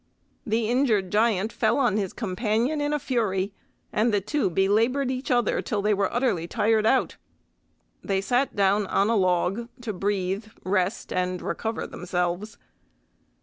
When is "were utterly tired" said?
5.93-6.87